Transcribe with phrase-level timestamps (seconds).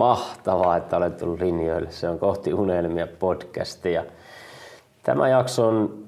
[0.00, 1.90] Mahtavaa, että olet tullut linjoille.
[1.90, 4.04] Se on Kohti unelmia podcastia.
[5.02, 6.04] Tämä jakso on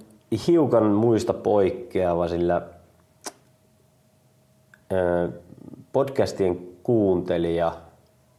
[0.46, 2.62] hiukan muista poikkeava, sillä
[5.92, 7.72] podcastien kuuntelija,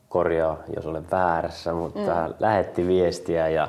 [0.09, 2.33] korjaa jos olen väärässä, mutta mm.
[2.39, 3.67] lähetti viestiä ja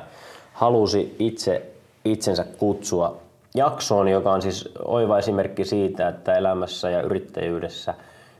[0.53, 1.71] halusi itse
[2.05, 3.17] itsensä kutsua
[3.55, 7.93] jaksoon, joka on siis oiva esimerkki siitä, että elämässä ja yrittäjyydessä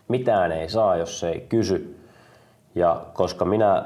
[0.07, 2.04] mitään ei saa, jos ei kysy.
[2.75, 3.85] Ja koska minä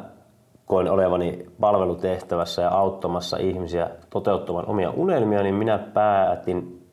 [0.66, 6.88] koen olevani palvelutehtävässä ja auttamassa ihmisiä toteuttamaan omia unelmia, niin minä päätin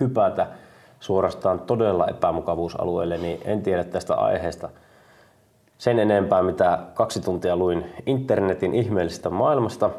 [0.00, 0.46] hypätä
[1.00, 4.68] suorastaan todella epämukavuusalueelle, niin en tiedä tästä aiheesta
[5.78, 9.90] sen enempää, mitä kaksi tuntia luin internetin ihmeellisestä maailmasta.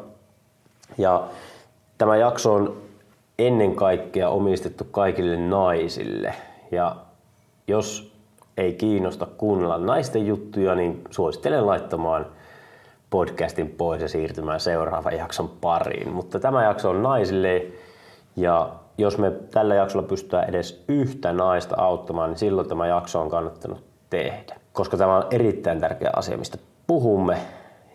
[0.98, 1.24] Ja
[1.98, 2.76] tämä jakso on
[3.38, 6.34] ennen kaikkea omistettu kaikille naisille.
[6.70, 6.96] Ja
[7.68, 8.11] jos
[8.78, 12.26] kiinnosta kuunnella naisten juttuja, niin suosittelen laittamaan
[13.10, 16.12] podcastin pois ja siirtymään seuraavan jakson pariin.
[16.12, 17.66] Mutta tämä jakso on naisille
[18.36, 23.30] ja jos me tällä jaksolla pystytään edes yhtä naista auttamaan, niin silloin tämä jakso on
[23.30, 24.56] kannattanut tehdä.
[24.72, 27.36] Koska tämä on erittäin tärkeä asia, mistä puhumme.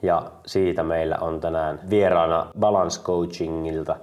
[0.01, 3.95] Ja siitä meillä on tänään vieraana Balance Coachingilta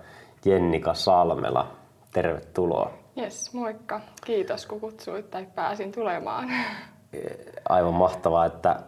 [0.44, 1.66] Jennika Salmela.
[2.12, 3.03] Tervetuloa.
[3.18, 4.00] Yes, moikka.
[4.24, 6.48] Kiitos kun kutsuit tai pääsin tulemaan.
[7.68, 8.80] Aivan mahtavaa, että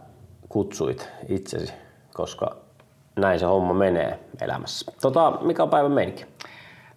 [0.49, 1.73] kutsuit itsesi,
[2.15, 2.57] koska
[3.17, 4.93] näin se homma menee elämässä.
[5.01, 6.27] Tota, mikä on päivän meininki?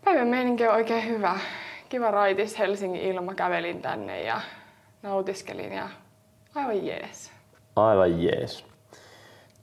[0.05, 1.39] Päivän meininki on oikein hyvä.
[1.89, 3.33] Kiva raitis Helsingin ilma.
[3.33, 4.41] Kävelin tänne ja
[5.03, 5.89] nautiskelin ja
[6.55, 7.31] aivan jees.
[7.75, 8.65] Aivan jees.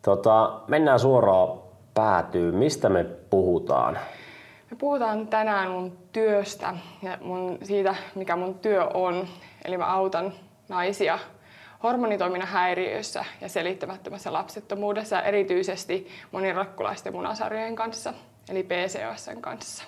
[0.02, 1.58] Tota, mennään suoraan
[1.94, 2.52] päätyy.
[2.52, 3.98] Mistä me puhutaan?
[4.70, 9.28] Me puhutaan tänään mun työstä ja mun, siitä, mikä mun työ on.
[9.64, 10.32] Eli mä autan
[10.68, 11.18] naisia
[11.82, 18.14] hormonitoiminnan häiriöissä ja selittämättömässä lapsettomuudessa, erityisesti monirakkulaisten munasarjojen kanssa,
[18.48, 19.84] eli PCOSn kanssa.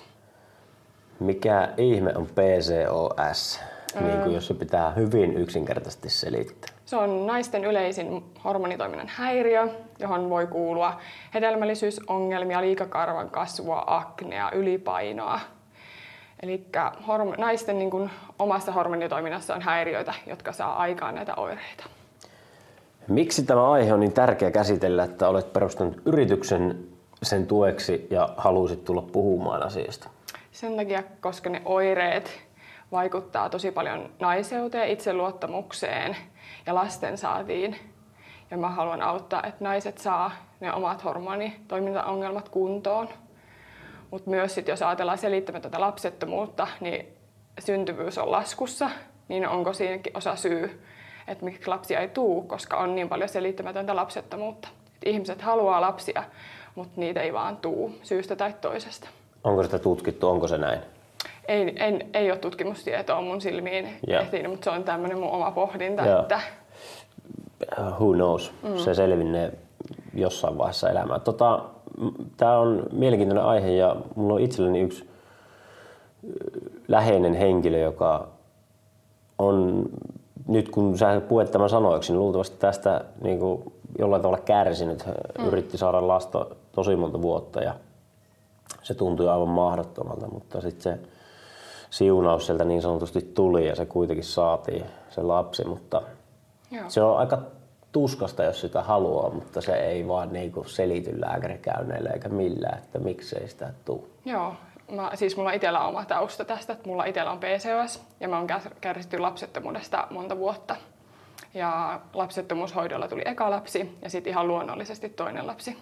[1.19, 3.59] Mikä ihme on PCOS,
[4.01, 6.78] niin kuin jos se pitää hyvin yksinkertaisesti selittää?
[6.89, 9.67] Se on naisten yleisin hormonitoiminnan häiriö,
[9.99, 10.99] johon voi kuulua
[11.33, 15.39] hedelmällisyysongelmia, liikakarvan kasvua, aknea, ylipainoa.
[16.43, 16.65] Eli
[17.37, 21.83] naisten niin kuin, omassa hormonitoiminnassa on häiriöitä, jotka saa aikaan näitä oireita.
[23.07, 26.87] Miksi tämä aihe on niin tärkeä käsitellä, että olet perustanut yrityksen
[27.23, 30.09] sen tueksi ja halusit tulla puhumaan asiasta?
[30.51, 32.41] Sen takia, koska ne oireet
[32.91, 36.17] vaikuttaa tosi paljon naiseuteen, itseluottamukseen
[36.65, 37.75] ja lasten saatiin.
[38.51, 43.09] Ja mä haluan auttaa, että naiset saa ne omat hormonitoimintaongelmat kuntoon.
[44.11, 47.07] Mutta myös sit, jos ajatellaan selittämätöntä lapsettomuutta, niin
[47.59, 48.89] syntyvyys on laskussa,
[49.27, 50.83] niin onko siinäkin osa syy,
[51.27, 54.67] että miksi lapsia ei tuu, koska on niin paljon selittämätöntä lapsettomuutta.
[54.95, 56.23] Et ihmiset haluaa lapsia,
[56.75, 59.09] mutta niitä ei vaan tuu syystä tai toisesta.
[59.43, 60.79] Onko sitä tutkittu, onko se näin?
[61.49, 64.23] Ei, ei, ei ole tutkimustietoa mun silmiin yeah.
[64.23, 66.21] ehtinyt, mutta se on tämmöinen mun oma pohdinta, yeah.
[66.21, 66.39] että...
[67.77, 68.77] Who knows, mm.
[68.77, 69.51] se selvinnee
[70.13, 71.19] jossain vaiheessa elämää.
[71.19, 71.59] Tota,
[72.37, 75.09] Tämä on mielenkiintoinen aihe ja mulla on itselleni yksi
[76.87, 78.27] läheinen henkilö, joka
[79.37, 79.85] on
[80.47, 85.05] nyt kun sä puet tämän sanoiksi, niin luultavasti tästä niin kuin jollain tavalla kärsinyt.
[85.05, 85.47] Mm.
[85.47, 87.73] Yritti saada lasta tosi monta vuotta ja
[88.83, 90.99] se tuntui aivan mahdottomalta, mutta sitten se
[91.89, 96.01] siunaus sieltä niin sanotusti tuli ja se kuitenkin saatiin se lapsi, mutta
[96.71, 96.89] Joo.
[96.89, 97.37] se on aika
[97.91, 103.47] tuskasta, jos sitä haluaa, mutta se ei vaan niinku selity lääkärikäynneillä eikä millään, että miksei
[103.47, 104.01] sitä tule.
[104.25, 104.53] Joo,
[104.91, 108.37] mä, siis mulla itsellä on oma tausta tästä, että mulla itsellä on PCOS ja mä
[108.37, 108.47] oon
[108.81, 110.75] kärsitty lapsettomuudesta monta vuotta.
[111.53, 115.77] Ja lapsettomuushoidolla tuli eka lapsi ja sitten ihan luonnollisesti toinen lapsi.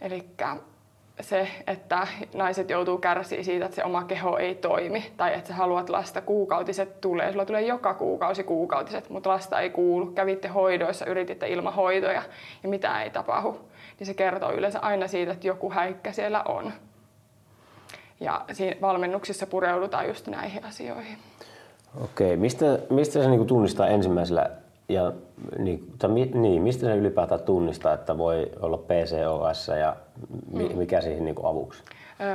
[0.00, 0.26] Eli
[1.20, 5.54] se, että naiset joutuu kärsiä siitä, että se oma keho ei toimi tai että sä
[5.54, 7.32] haluat lasta, kuukautiset tulee.
[7.32, 10.06] Sulla tulee joka kuukausi kuukautiset, mutta lasta ei kuulu.
[10.06, 12.22] Kävitte hoidoissa, yrititte ilman hoitoja
[12.62, 13.58] ja mitä ei tapahdu.
[13.98, 16.72] Niin se kertoo yleensä aina siitä, että joku häikkä siellä on.
[18.20, 21.18] Ja siinä valmennuksissa pureudutaan just näihin asioihin.
[22.04, 24.50] Okei, mistä, mistä se niinku tunnistaa ensimmäisellä
[24.88, 25.12] ja
[25.58, 29.96] niin, tai, niin, mistä se ylipäätään tunnistaa, että voi olla PCOS ja
[30.52, 30.78] mi, mm.
[30.78, 31.82] mikä siihen niin avuksi?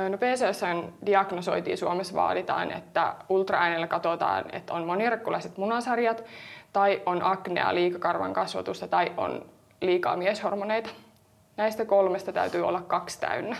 [0.08, 0.60] No PCOS
[1.06, 6.24] diagnosoitiin Suomessa vaaditaan, että ultraäänellä katsotaan, että on monirekkulaiset munasarjat
[6.72, 9.44] tai on aknea, liikakarvan kasvatusta tai on
[9.80, 10.90] liikaa mieshormoneita.
[11.56, 13.56] Näistä kolmesta täytyy olla kaksi täynnä.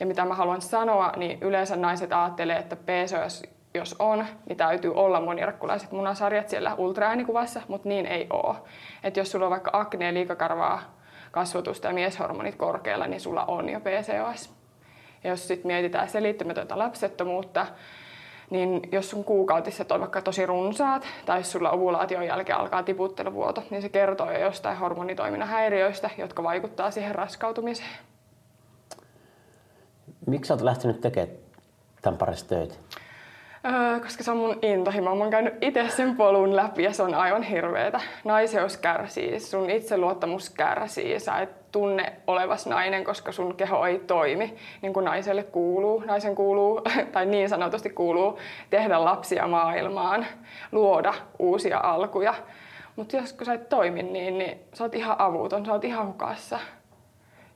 [0.00, 3.42] Ja mitä mä haluan sanoa, niin yleensä naiset ajattelee, että PCOS
[3.74, 8.56] jos on, niin täytyy olla monirakkulaiset munasarjat siellä ultraäänikuvassa, mutta niin ei ole.
[9.04, 10.82] Et jos sulla on vaikka aknea, liikakarvaa,
[11.30, 14.50] kasvatusta ja mieshormonit korkealla, niin sulla on jo PCOS.
[15.24, 17.66] Ja jos sitten mietitään selittämätöntä lapsettomuutta,
[18.50, 23.62] niin jos sun kuukautiset on vaikka tosi runsaat, tai jos sulla ovulaation jälkeen alkaa tiputteluvuoto,
[23.70, 27.88] niin se kertoo jo jostain hormonitoiminnan häiriöistä, jotka vaikuttaa siihen raskautumiseen.
[30.26, 31.36] Miksi oot lähtenyt tekemään
[32.02, 32.74] tämän parissa töitä?
[33.66, 35.14] Öö, koska se on mun intohimo.
[35.14, 38.00] Mä oon käynyt itse sen polun läpi ja se on aivan hirveetä.
[38.24, 44.56] Naiseus kärsii, sun itseluottamus kärsii, sä et tunne olevas nainen, koska sun keho ei toimi
[44.82, 46.02] niin kuin naiselle kuuluu.
[46.06, 46.80] Naisen kuuluu,
[47.12, 48.38] tai niin sanotusti kuuluu,
[48.70, 50.26] tehdä lapsia maailmaan,
[50.72, 52.34] luoda uusia alkuja.
[52.96, 56.06] Mutta jos kun sä et toimi niin, niin sä oot ihan avuton, sä oot ihan
[56.06, 56.58] hukassa.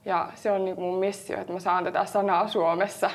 [0.05, 3.11] Ja se on niin mun missio, että mä saan tätä sanaa Suomessa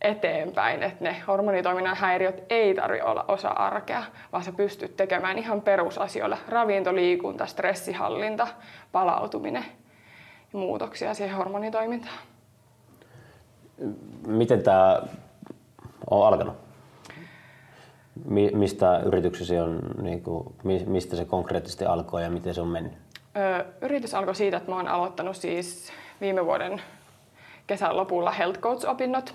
[0.00, 4.02] eteenpäin, että ne hormonitoiminnan häiriöt ei tarvitse olla osa arkea,
[4.32, 8.48] vaan sä pystyt tekemään ihan perusasioilla ravinto, liikunta, stressihallinta,
[8.92, 9.64] palautuminen
[10.52, 12.18] ja muutoksia siihen hormonitoimintaan.
[14.26, 15.02] Miten tämä
[16.10, 16.64] on alkanut?
[18.54, 20.54] mistä yrityksesi on, niin kuin,
[20.86, 22.92] mistä se konkreettisesti alkoi ja miten se on mennyt?
[23.36, 26.82] Öö, yritys alkoi siitä, että mä oon aloittanut siis viime vuoden
[27.66, 29.34] kesän lopulla health coach-opinnot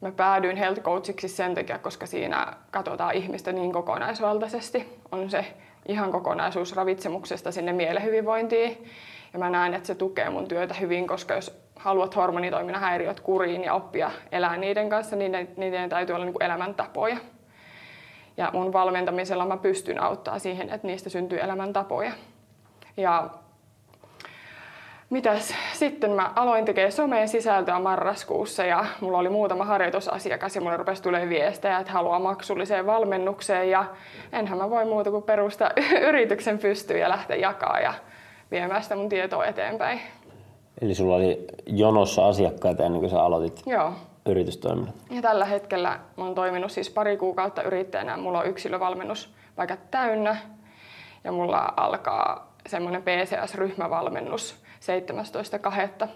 [0.00, 5.00] Mä päädyin health coachiksi sen takia, koska siinä katsotaan ihmistä niin kokonaisvaltaisesti.
[5.12, 5.44] On se
[5.88, 8.84] ihan kokonaisuus ravitsemuksesta sinne mielen hyvinvointiin.
[9.32, 13.64] Ja mä näen, että se tukee mun työtä hyvin, koska jos haluat hormonitoiminnan häiriöt kuriin
[13.64, 17.16] ja oppia elää niiden kanssa, niin niiden täytyy olla niin kuin elämäntapoja.
[18.36, 22.12] Ja mun valmentamisella mä pystyn auttaa siihen, että niistä syntyy elämäntapoja.
[22.96, 23.30] Ja
[25.10, 30.76] Mitäs sitten mä aloin tekemään someen sisältöä marraskuussa ja mulla oli muutama harjoitusasiakas ja mulle
[30.76, 33.84] rupesi tulee viestejä, että haluaa maksulliseen valmennukseen ja
[34.32, 35.70] enhän mä voi muuta kuin perustaa
[36.08, 37.94] yrityksen pystyyn ja lähteä jakaa ja
[38.50, 40.00] viemään sitä mun tietoa eteenpäin.
[40.80, 43.92] Eli sulla oli jonossa asiakkaita ennen kuin sä aloitit Joo.
[44.26, 44.94] yritystoiminnan?
[45.10, 48.16] Ja tällä hetkellä mä oon toiminut siis pari kuukautta yrittäjänä.
[48.16, 50.36] Mulla on yksilövalmennus vaikka täynnä
[51.24, 54.56] ja mulla alkaa semmoinen PCS-ryhmävalmennus
[56.02, 56.08] 17.2.,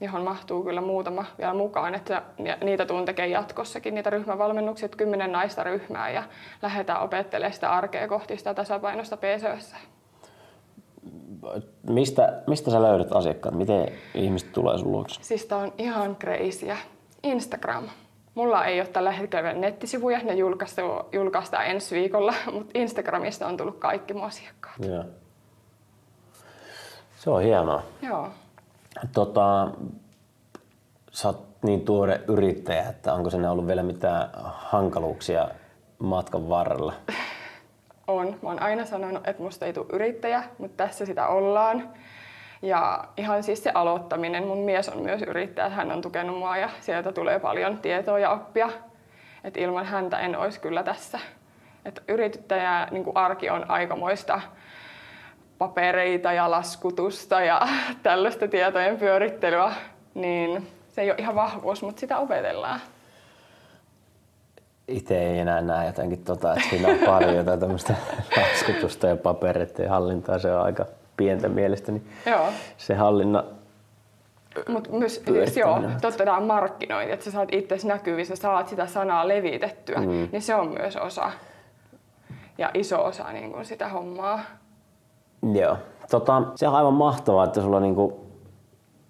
[0.00, 2.22] johon mahtuu kyllä muutama vielä mukaan, että
[2.64, 6.22] niitä tuun tekemään jatkossakin, niitä ryhmävalmennuksia, kymmenen naista ryhmää ja
[6.62, 9.74] lähdetään opettelemaan sitä arkea kohti sitä tasapainosta PCOS.
[11.88, 13.54] Mistä, mistä sä löydät asiakkaat?
[13.54, 15.22] Miten ihmiset tulee sun luokse?
[15.22, 16.76] Siis tää on ihan crazyä.
[17.22, 17.88] Instagram.
[18.34, 20.34] Mulla ei ole tällä hetkellä nettisivuja, ne
[21.12, 24.76] julkaistaan ensi viikolla, mutta Instagramista on tullut kaikki mun asiakkaat.
[24.84, 25.06] Yeah.
[27.20, 27.82] Se on hienoa.
[28.02, 28.28] Joo.
[29.12, 29.68] Tota,
[31.12, 35.48] sä oot niin tuore yrittäjä, että onko sinne ollut vielä mitään hankaluuksia
[35.98, 36.92] matkan varrella?
[38.06, 38.26] On.
[38.26, 41.88] Mä oon aina sanonut, että musta ei tule yrittäjä, mutta tässä sitä ollaan.
[42.62, 44.46] Ja ihan siis se aloittaminen.
[44.46, 48.30] Mun mies on myös yrittäjä, hän on tukenut mua ja sieltä tulee paljon tietoa ja
[48.30, 48.70] oppia.
[49.44, 51.18] Et ilman häntä en olisi kyllä tässä.
[51.84, 54.40] Et yrittäjä niin arki on aikamoista
[55.60, 57.60] papereita ja laskutusta ja
[58.02, 59.72] tällaista tietojen pyörittelyä,
[60.14, 62.80] niin se ei ole ihan vahvuus, mutta sitä opetellaan.
[64.88, 67.94] Itse ei enää näe jotenkin tota, että siinä on paljon jotain tämmöistä
[68.36, 70.38] laskutusta ja papereiden hallintaa.
[70.38, 70.86] Se on aika
[71.16, 72.02] pientä mielestäni.
[72.26, 72.46] Joo.
[72.76, 73.44] Se hallinna
[74.68, 79.28] mutta myös siis joo, totta tämä markkinointi, että sä saat itse näkyvissä, saat sitä sanaa
[79.28, 80.28] levitettyä, mm.
[80.32, 81.32] niin se on myös osa
[82.58, 84.40] ja iso osa niin kuin sitä hommaa.
[85.42, 85.76] Joo.
[86.10, 88.20] Tota, se on aivan mahtavaa, että sulla niinku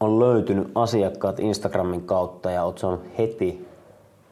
[0.01, 3.69] on löytynyt asiakkaat Instagramin kautta ja oot saanut heti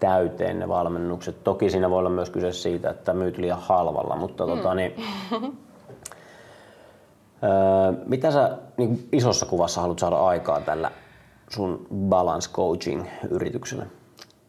[0.01, 1.45] täyteen ne valmennukset.
[1.45, 4.53] Toki siinä voi olla myös kyse siitä, että myyt liian halvalla, mutta mm.
[4.53, 4.95] tota, niin,
[7.43, 10.91] öö, mitä sä niin isossa kuvassa haluat saada aikaa tällä
[11.51, 13.87] sun balance coaching yrityksellä?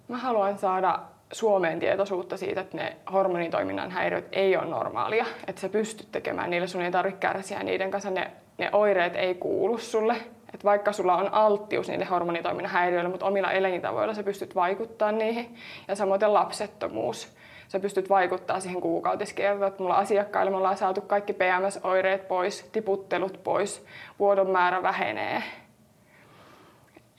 [0.07, 0.99] Mä haluan saada
[1.33, 6.67] Suomeen tietoisuutta siitä, että ne hormonitoiminnan häiriöt ei ole normaalia, että sä pystyt tekemään niille,
[6.67, 10.15] sun ei tarvitse kärsiä niiden kanssa, ne, ne oireet ei kuulu sulle.
[10.53, 15.55] Että vaikka sulla on alttius niille hormonitoiminnan häiriöille, mutta omilla elintavoilla sä pystyt vaikuttaa niihin.
[15.87, 17.37] Ja samoin lapsettomuus.
[17.67, 19.67] Sä pystyt vaikuttaa siihen kuukautiskiertoon.
[19.67, 23.85] Että mulla asiakkaille me ollaan saatu kaikki PMS-oireet pois, tiputtelut pois,
[24.19, 25.43] vuodon määrä vähenee.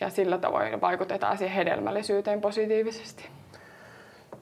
[0.00, 3.39] Ja sillä tavoin vaikutetaan siihen hedelmällisyyteen positiivisesti.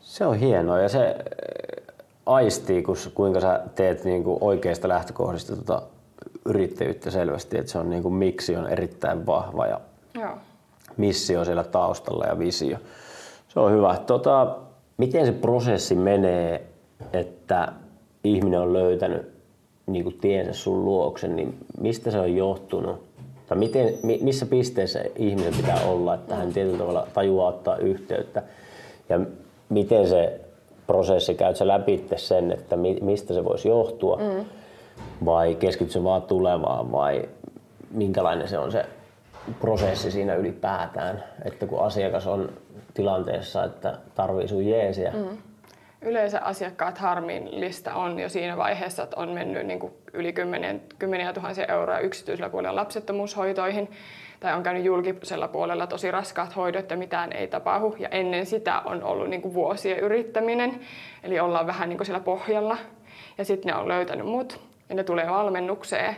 [0.09, 1.95] Se on hienoa ja se äh,
[2.27, 2.85] aistii,
[3.15, 5.83] kuinka sä teet niin kuin oikeista lähtökohdista tuota
[6.45, 9.81] yrittäjyyttä selvästi, että se on niin kuin miksi on erittäin vahva ja
[10.15, 10.31] Joo.
[10.97, 12.79] missio siellä taustalla ja visio.
[13.49, 13.97] Se on hyvä.
[14.07, 14.57] Tota,
[14.97, 16.67] miten se prosessi menee,
[17.13, 17.73] että
[18.25, 19.33] ihminen on löytänyt
[19.87, 23.05] niin kuin tiensä sun luokse, niin mistä se on johtunut?
[23.47, 28.43] Tai miten, missä pisteessä ihminen pitää olla, että hän tietyllä tavalla tajuaa ottaa yhteyttä?
[29.09, 29.21] Ja
[29.69, 30.41] miten se
[30.87, 34.17] prosessi, käyt sä läpi sen, että mistä se voisi johtua?
[34.17, 34.45] Mm.
[35.25, 37.29] Vai keskityt se vaan tulevaan vai
[37.91, 38.85] minkälainen se on se
[39.61, 42.53] prosessi siinä ylipäätään, että kun asiakas on
[42.95, 45.13] tilanteessa, että tarvii sun jeesiä.
[45.13, 45.39] Mm.
[46.03, 50.83] Yleensä asiakkaat harmin lista on jo siinä vaiheessa, että on mennyt niin kuin yli kymmenen,
[50.99, 53.91] kymmeniä tuhansia euroa yksityisellä puolella lapsettomuushoitoihin
[54.41, 57.97] tai on käynyt julkisella puolella tosi raskaat hoidot ja mitään ei tapahdu.
[57.99, 60.81] Ja ennen sitä on ollut niin kuin vuosien yrittäminen,
[61.23, 62.77] eli ollaan vähän niin kuin siellä pohjalla.
[63.39, 66.17] Ja sitten ne on löytänyt mut ja ne tulee valmennukseen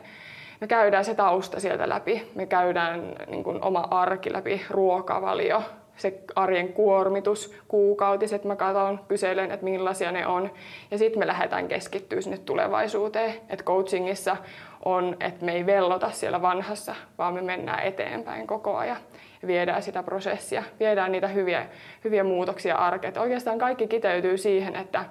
[0.61, 2.31] me käydään se tausta sieltä läpi.
[2.35, 5.63] Me käydään niin kuin oma arki läpi, ruokavalio,
[6.01, 10.51] se arjen kuormitus, kuukautiset mä katson, kyselen, että millaisia ne on.
[10.91, 13.35] Ja sitten me lähdetään keskittyä sinne tulevaisuuteen.
[13.49, 14.37] Että coachingissa
[14.85, 18.97] on, että me ei vellota siellä vanhassa, vaan me mennään eteenpäin koko ajan.
[19.43, 21.67] Ja viedään sitä prosessia, viedään niitä hyviä,
[22.05, 23.19] hyviä muutoksia arkeen.
[23.19, 25.05] Oikeastaan kaikki kiteytyy siihen, että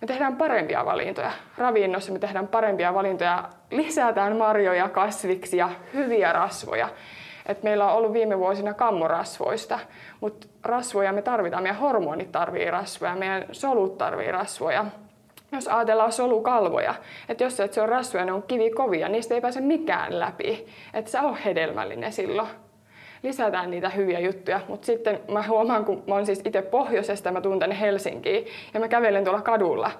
[0.00, 1.32] me tehdään parempia valintoja.
[1.58, 6.88] Ravinnossa me tehdään parempia valintoja, lisätään marjoja, kasviksia, hyviä rasvoja.
[7.48, 9.78] Et meillä on ollut viime vuosina kammorasvoista,
[10.20, 14.84] mutta rasvoja me tarvitaan, meidän hormonit tarvii rasvoja, meidän solut tarvii rasvoja.
[15.52, 16.94] Jos ajatellaan solukalvoja,
[17.28, 20.66] että jos et se on rasvoja, ne on kivikovia, niistä ei pääse mikään läpi.
[20.94, 22.48] Että se on hedelmällinen silloin
[23.22, 24.60] lisätään niitä hyviä juttuja.
[24.68, 28.80] Mutta sitten mä huomaan, kun mä oon siis itse pohjoisesta, mä tuun tänne Helsinkiin ja
[28.80, 29.90] mä kävelen tuolla kadulla,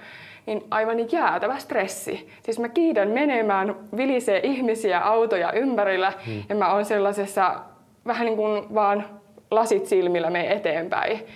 [0.49, 2.29] niin aivan jäätävä stressi.
[2.43, 6.43] Siis mä kiidän menemään, vilisee ihmisiä, autoja ympärillä hmm.
[6.49, 7.61] ja mä oon sellaisessa
[8.07, 9.05] vähän niin kuin vaan
[9.51, 11.27] lasit silmillä me eteenpäin.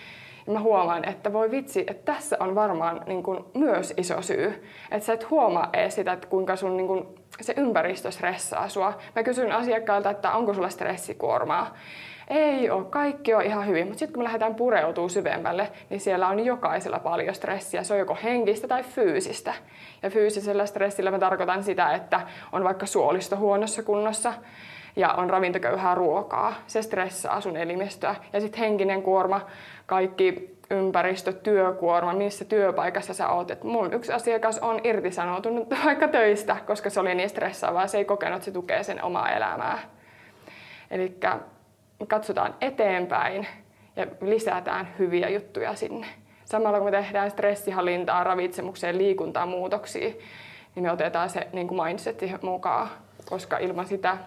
[0.47, 4.65] Ja mä huomaan, että voi vitsi, että tässä on varmaan niin kuin myös iso syy.
[4.91, 7.07] Että sä et huomaa edes sitä, että kuinka sun niin kuin
[7.41, 8.99] se ympäristö stressaa sua.
[9.17, 11.75] Mä kysyn asiakkaalta, että onko sulla stressikuormaa.
[12.33, 16.29] Ei ole, kaikki on ihan hyvin, mutta sitten kun me lähdetään pureutuu syvemmälle, niin siellä
[16.29, 17.83] on jokaisella paljon stressiä.
[17.83, 19.55] Se on joko henkistä tai fyysistä.
[20.03, 22.21] Ja fyysisellä stressillä mä tarkoitan sitä, että
[22.53, 24.33] on vaikka suolisto huonossa kunnossa,
[24.97, 26.55] ja on ravintoköyhää ruokaa.
[26.67, 28.15] Se stressaa sun elimistöä.
[28.33, 29.41] Ja sitten henkinen kuorma,
[29.87, 33.51] kaikki ympäristö, työkuorma, missä työpaikassa sä oot.
[33.51, 38.05] Et mun yksi asiakas on irtisanoutunut vaikka töistä, koska se oli niin stressaavaa, se ei
[38.05, 39.79] kokenut, että se tukee sen omaa elämää.
[40.91, 41.19] Eli
[42.07, 43.47] katsotaan eteenpäin
[43.97, 46.07] ja lisätään hyviä juttuja sinne.
[46.45, 50.09] Samalla kun me tehdään stressihallintaa, ravitsemukseen, liikuntaa, muutoksia,
[50.75, 52.89] niin me otetaan se niin kuin mindset mukaan,
[53.29, 54.19] koska ilman sitä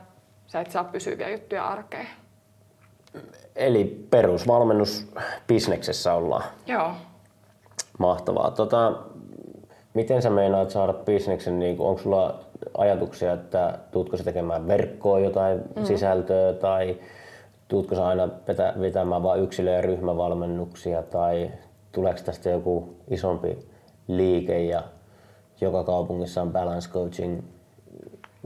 [0.47, 2.07] sä et saa pysyviä juttuja arkeen.
[3.55, 5.07] Eli perusvalmennus
[5.47, 6.43] bisneksessä ollaan.
[6.67, 6.91] Joo.
[7.99, 8.51] Mahtavaa.
[8.51, 8.93] Tota,
[9.93, 12.39] miten sä meinaat saada bisneksen, niin onko sulla
[12.77, 15.85] ajatuksia, että tuutko sä tekemään verkkoa jotain mm.
[15.85, 16.97] sisältöä tai
[17.67, 18.29] tuutko sä aina
[18.81, 21.51] vetämään vain yksilö- ja ryhmävalmennuksia tai
[21.91, 23.59] tuleeko tästä joku isompi
[24.07, 24.83] liike ja
[25.61, 27.41] joka kaupungissa on balance coaching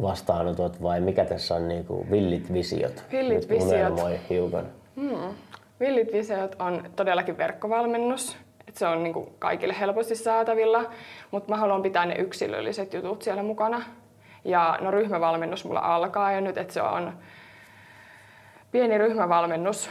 [0.01, 3.03] vastaanotot vai mikä tässä on niin kuin villit visiot?
[3.11, 3.99] Villit Nyt visiot.
[4.29, 4.65] hiukan.
[4.95, 5.33] Hmm.
[5.79, 8.37] Villit visiot on todellakin verkkovalmennus.
[8.67, 10.83] Et se on niin kuin kaikille helposti saatavilla,
[11.31, 13.81] mutta mä haluan pitää ne yksilölliset jutut siellä mukana.
[14.45, 17.13] Ja no ryhmävalmennus mulla alkaa jo nyt, että se on
[18.71, 19.89] pieni ryhmävalmennus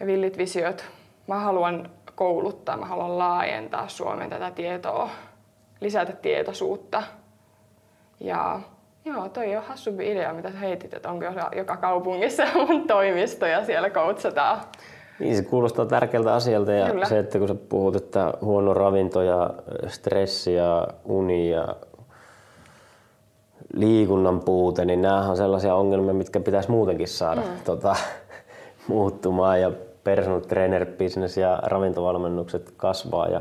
[0.00, 0.84] ja villit visiot.
[1.26, 5.10] Mä haluan kouluttaa, mä haluan laajentaa Suomen tätä tietoa,
[5.80, 7.02] lisätä tietoisuutta.
[8.20, 8.60] Ja
[9.04, 11.24] Joo, toi on hassumpi idea, mitä sä heitit, että onko
[11.56, 14.60] joka kaupungissa mun toimisto ja siellä koutsataan.
[15.18, 17.04] Niin, se kuulostaa tärkeältä asialta ja Kyllä.
[17.04, 19.50] se, että kun sä puhut, että huono ravinto ja
[19.86, 21.76] stressi ja uni ja
[23.74, 27.46] liikunnan puute, niin nämä on sellaisia ongelmia, mitkä pitäisi muutenkin saada mm.
[27.64, 27.96] tota,
[28.88, 29.72] muuttumaan ja
[30.04, 33.40] personal trainer business ja ravintovalmennukset kasvaa ja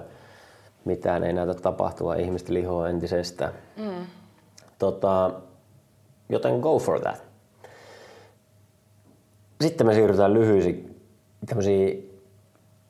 [0.86, 3.54] mitään ei näytä tapahtua, ihmisten lihoa entisestään.
[3.78, 4.06] Mm.
[4.80, 5.32] Tota,
[6.30, 7.24] joten go for that.
[9.62, 11.00] Sitten me siirrytään lyhyisiin
[11.46, 12.20] tämmöisiin,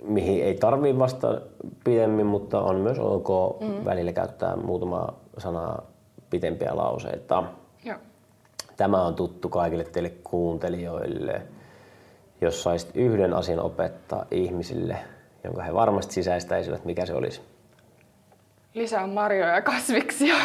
[0.03, 1.41] mihin ei tarvii vasta
[1.83, 3.85] pidemmin, mutta on myös ok mm.
[3.85, 5.07] välillä käyttää muutama
[5.37, 5.92] sanaa
[6.33, 7.43] pitempiä lauseita.
[7.83, 7.97] Joo.
[8.77, 11.41] Tämä on tuttu kaikille teille kuuntelijoille.
[12.41, 14.97] Jos saisit yhden asian opettaa ihmisille,
[15.43, 17.41] jonka he varmasti sisäistäisivät, mikä se olisi?
[18.73, 20.35] Lisää marjoja ja kasviksia.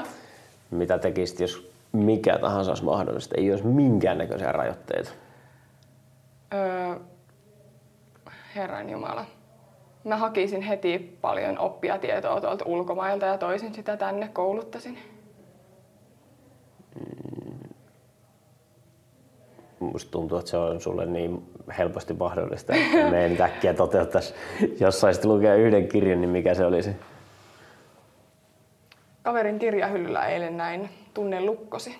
[0.70, 5.10] Mitä tekisit, jos mikä tahansa olisi mahdollista, ei olisi minkäännäköisiä rajoitteita?
[6.54, 6.94] Öö,
[8.54, 9.24] Herran Jumala.
[10.04, 14.98] Mä hakisin heti paljon oppia tietoa tuolta ulkomailta ja toisin sitä tänne, kouluttaisin.
[19.92, 24.34] Musta tuntuu, että se on sulle niin helposti mahdollista, että me ei äkkiä toteuttaisi.
[24.80, 26.90] Jos saisit lukea yhden kirjan, niin mikä se olisi?
[29.22, 31.98] Kaverin kirjahyllyllä eilen näin Tunne lukkosi.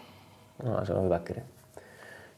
[0.63, 1.43] No, se on hyvä kirja.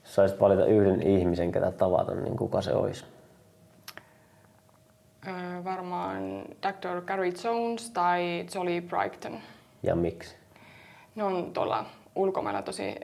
[0.04, 3.04] Jos saisit valita yhden ihmisen, ketä tavata, niin kuka se olisi?
[5.28, 7.00] Öö, varmaan Dr.
[7.06, 9.38] Gary Jones tai Jolly Brighton.
[9.82, 10.36] Ja miksi?
[11.14, 12.94] Ne on tuolla ulkomailla tosi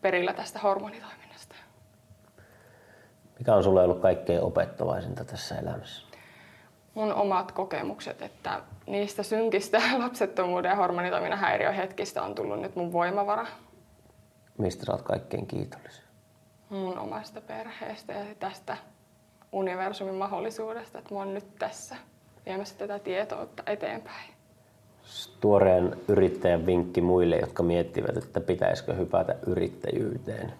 [0.00, 1.54] perillä tästä hormonitoiminnasta.
[3.38, 6.02] Mikä on sulle ollut kaikkein opettavaisinta tässä elämässä?
[6.94, 13.46] Mun omat kokemukset, että niistä synkistä lapsettomuuden ja hormonitoiminnan häiriöhetkistä on tullut nyt mun voimavara.
[14.58, 16.02] Mistä sä oot kaikkein kiitollinen?
[16.68, 18.76] Mun omasta perheestä ja tästä
[19.52, 21.96] universumin mahdollisuudesta, että mä oon nyt tässä
[22.46, 24.30] viemässä tätä tietoutta eteenpäin.
[25.40, 30.52] Tuoreen yrittäjän vinkki muille, jotka miettivät, että pitäisikö hypätä yrittäjyyteen.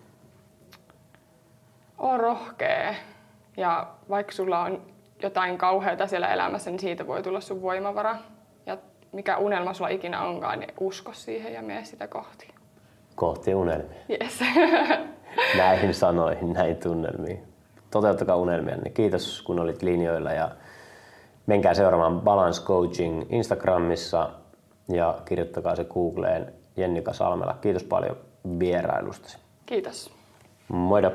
[1.98, 2.94] Oo rohkea
[3.56, 4.82] ja vaikka sulla on
[5.22, 8.16] jotain kauheata siellä elämässä, niin siitä voi tulla sun voimavara.
[8.66, 8.78] Ja
[9.12, 12.48] mikä unelma sulla ikinä onkaan, niin usko siihen ja mene sitä kohti.
[13.14, 13.98] Kohti unelmia.
[14.08, 14.40] Yes.
[15.58, 17.42] Näihin sanoihin, näihin tunnelmiin.
[17.90, 18.76] Toteuttakaa unelmia.
[18.94, 20.50] Kiitos kun olit linjoilla ja
[21.46, 24.30] menkää seuraamaan Balance Coaching Instagramissa
[24.88, 27.56] ja kirjoittakaa se Googleen Jennika Salmela.
[27.60, 28.16] Kiitos paljon
[28.58, 29.38] vierailustasi.
[29.66, 30.10] Kiitos.
[30.68, 31.10] Moida!